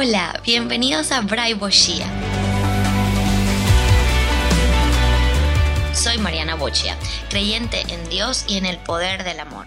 Hola, 0.00 0.40
bienvenidos 0.44 1.10
a 1.10 1.22
Braibo 1.22 1.70
Shia. 1.70 2.06
Soy 5.92 6.18
Mariana 6.18 6.54
Bochia, 6.54 6.96
creyente 7.28 7.82
en 7.88 8.08
Dios 8.08 8.44
y 8.46 8.58
en 8.58 8.66
el 8.66 8.78
poder 8.78 9.24
del 9.24 9.40
amor. 9.40 9.66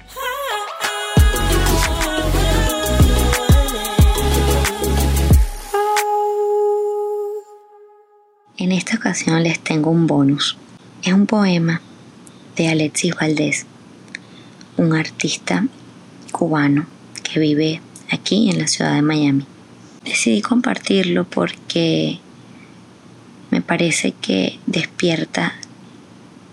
En 8.55 8.71
esta 8.71 8.95
ocasión 8.95 9.43
les 9.43 9.59
tengo 9.59 9.89
un 9.89 10.07
bonus. 10.07 10.55
Es 11.03 11.11
un 11.11 11.25
poema 11.25 11.81
de 12.55 12.69
Alexis 12.69 13.13
Valdés, 13.15 13.65
un 14.77 14.95
artista 14.95 15.65
cubano 16.31 16.85
que 17.21 17.37
vive 17.41 17.81
aquí 18.09 18.49
en 18.49 18.59
la 18.59 18.67
ciudad 18.67 18.93
de 18.93 19.01
Miami. 19.01 19.45
Decidí 20.03 20.41
compartirlo 20.41 21.25
porque 21.25 22.19
me 23.51 23.61
parece 23.61 24.13
que 24.13 24.59
despierta 24.65 25.53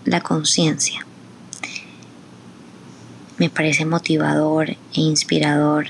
la 0.05 0.21
conciencia. 0.21 1.05
Me 3.37 3.49
parece 3.49 3.85
motivador 3.85 4.69
e 4.69 4.77
inspirador. 4.93 5.87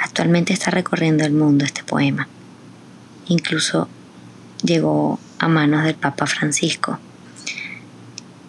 Actualmente 0.00 0.52
está 0.52 0.70
recorriendo 0.70 1.24
el 1.24 1.32
mundo 1.32 1.64
este 1.64 1.84
poema. 1.84 2.26
Incluso 3.28 3.88
llegó 4.62 5.20
a 5.38 5.48
manos 5.48 5.84
del 5.84 5.94
Papa 5.94 6.26
Francisco, 6.26 6.98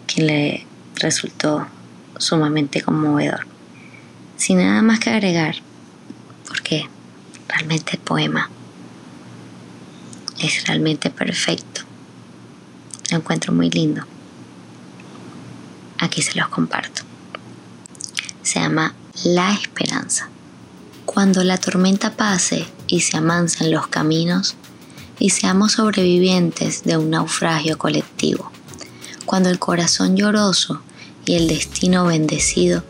quien 0.06 0.26
le 0.26 0.66
resultó 0.96 1.66
sumamente 2.16 2.80
conmovedor. 2.80 3.46
Sin 4.36 4.58
nada 4.58 4.82
más 4.82 4.98
que 4.98 5.10
agregar, 5.10 5.56
el 7.68 7.98
poema 7.98 8.50
es 10.38 10.66
realmente 10.66 11.10
perfecto. 11.10 11.82
Lo 13.10 13.18
encuentro 13.18 13.52
muy 13.52 13.70
lindo. 13.70 14.02
Aquí 15.98 16.22
se 16.22 16.38
los 16.38 16.48
comparto. 16.48 17.02
Se 18.42 18.60
llama 18.60 18.94
La 19.24 19.52
Esperanza. 19.52 20.28
Cuando 21.04 21.44
la 21.44 21.58
tormenta 21.58 22.16
pase 22.16 22.66
y 22.86 23.00
se 23.00 23.16
amansan 23.16 23.70
los 23.70 23.88
caminos 23.88 24.54
y 25.18 25.30
seamos 25.30 25.72
sobrevivientes 25.72 26.84
de 26.84 26.96
un 26.96 27.10
naufragio 27.10 27.76
colectivo. 27.76 28.50
Cuando 29.26 29.50
el 29.50 29.58
corazón 29.58 30.16
lloroso 30.16 30.80
y 31.26 31.34
el 31.34 31.48
destino 31.48 32.06
bendecido, 32.06 32.84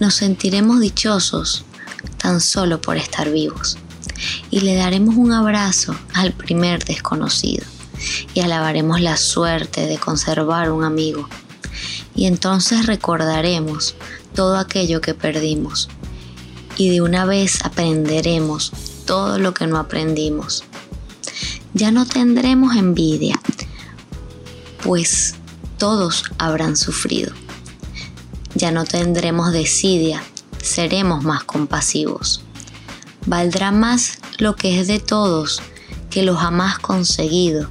nos 0.00 0.14
sentiremos 0.14 0.80
dichosos 0.80 1.64
tan 2.28 2.42
solo 2.42 2.78
por 2.78 2.98
estar 2.98 3.30
vivos 3.30 3.78
y 4.50 4.60
le 4.60 4.74
daremos 4.74 5.16
un 5.16 5.32
abrazo 5.32 5.96
al 6.12 6.34
primer 6.34 6.84
desconocido 6.84 7.64
y 8.34 8.40
alabaremos 8.40 9.00
la 9.00 9.16
suerte 9.16 9.86
de 9.86 9.96
conservar 9.96 10.70
un 10.70 10.84
amigo. 10.84 11.26
Y 12.14 12.26
entonces 12.26 12.84
recordaremos 12.84 13.94
todo 14.34 14.58
aquello 14.58 15.00
que 15.00 15.14
perdimos 15.14 15.88
y 16.76 16.90
de 16.90 17.00
una 17.00 17.24
vez 17.24 17.64
aprenderemos 17.64 18.72
todo 19.06 19.38
lo 19.38 19.54
que 19.54 19.66
no 19.66 19.78
aprendimos. 19.78 20.64
Ya 21.72 21.92
no 21.92 22.04
tendremos 22.04 22.76
envidia, 22.76 23.40
pues 24.84 25.34
todos 25.78 26.24
habrán 26.36 26.76
sufrido. 26.76 27.32
Ya 28.54 28.70
no 28.70 28.84
tendremos 28.84 29.50
desidia, 29.50 30.22
seremos 30.62 31.24
más 31.24 31.44
compasivos. 31.44 32.42
Valdrá 33.26 33.72
más 33.72 34.18
lo 34.38 34.56
que 34.56 34.80
es 34.80 34.88
de 34.88 35.00
todos 35.00 35.60
que 36.10 36.22
lo 36.22 36.36
jamás 36.36 36.78
conseguido 36.78 37.68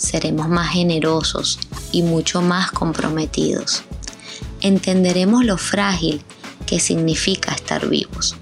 seremos 0.00 0.48
más 0.48 0.70
generosos 0.70 1.58
y 1.92 2.02
mucho 2.02 2.40
más 2.40 2.72
comprometidos. 2.72 3.82
Entenderemos 4.62 5.44
lo 5.44 5.58
frágil 5.58 6.22
que 6.66 6.80
significa 6.80 7.52
estar 7.52 7.86
vivos. 7.88 8.36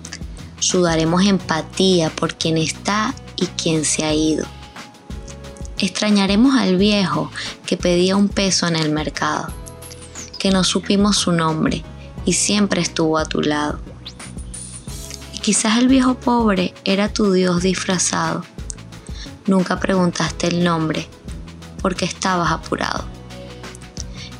Sudaremos 0.61 1.27
empatía 1.27 2.11
por 2.11 2.37
quien 2.37 2.59
está 2.59 3.15
y 3.37 3.47
quien 3.47 3.85
se 3.85 4.05
ha 4.05 4.15
ido. 4.15 4.47
Extrañaremos 5.79 6.57
al 6.57 6.77
viejo 6.77 7.31
que 7.67 7.77
pedía 7.77 8.17
un 8.17 8.29
peso 8.29 8.67
en 8.67 8.77
el 8.77 8.91
mercado, 8.91 9.49
que 10.39 10.51
no 10.51 10.65
supimos 10.65 11.17
su 11.17 11.33
nombre 11.33 11.85
y 12.25 12.34
siempre 12.34 12.81
estuvo 12.81 13.19
a 13.19 13.25
tu 13.25 13.41
lado. 13.41 13.81
Y 15.34 15.39
quizás 15.39 15.79
el 15.79 15.89
viejo 15.89 16.15
pobre 16.15 16.75
era 16.84 17.12
tu 17.12 17.33
Dios 17.33 17.62
disfrazado. 17.62 18.45
Nunca 19.47 19.81
preguntaste 19.81 20.49
el 20.49 20.65
nombre 20.65 21.09
porque 21.81 22.05
estabas 22.05 22.53
apurado. 22.53 23.05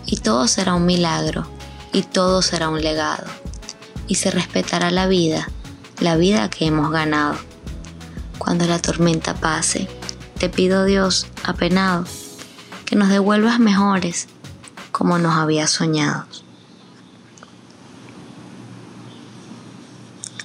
Y 0.07 0.17
todo 0.17 0.49
será 0.49 0.75
un 0.75 0.87
milagro, 0.87 1.47
y 1.93 2.03
todo 2.03 2.43
será 2.43 2.69
un 2.69 2.81
legado, 2.81 3.25
y 4.07 4.17
se 4.17 4.31
respetará 4.31 4.91
la 4.91 5.07
vida, 5.07 5.49
la 6.01 6.17
vida 6.17 6.49
que 6.49 6.67
hemos 6.67 6.91
ganado. 6.91 7.37
Cuando 8.39 8.67
la 8.67 8.79
tormenta 8.79 9.35
pase, 9.35 9.89
te 10.39 10.49
pido 10.49 10.85
Dios, 10.85 11.27
apenado, 11.45 12.05
que 12.85 12.97
nos 12.97 13.09
devuelvas 13.09 13.59
mejores 13.59 14.29
como 14.93 15.19
nos 15.19 15.37
habías 15.37 15.71
soñado. 15.71 16.25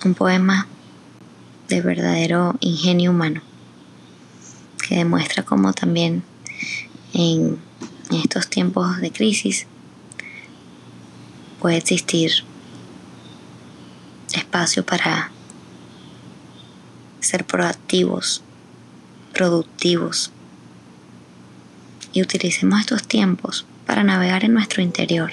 Un 0.06 0.16
poema 0.16 0.68
de 1.70 1.80
verdadero 1.80 2.58
ingenio 2.60 3.12
humano 3.12 3.42
que 4.86 4.96
demuestra 4.96 5.44
cómo 5.44 5.72
también 5.72 6.24
en, 7.14 7.58
estos 8.12 8.50
tiempos 8.50 9.00
de 9.00 9.12
crisis 9.12 9.66
puede 11.62 11.78
existir 11.78 12.32
espacio 14.34 14.86
para 14.86 15.32
ser 17.22 17.46
proactivos, 17.46 18.44
productivos 19.34 20.32
y 22.12 22.22
utilicemos 22.22 22.82
estos 22.82 23.08
tiempos 23.08 23.66
para 23.88 24.04
navegar 24.04 24.44
en 24.44 24.54
nuestro 24.54 24.82
interior, 24.82 25.32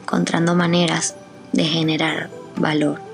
encontrando 0.00 0.56
maneras 0.56 1.14
de 1.52 1.64
generar 1.64 2.30
valor. 2.56 3.13